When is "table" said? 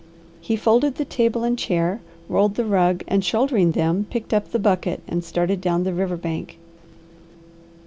1.05-1.43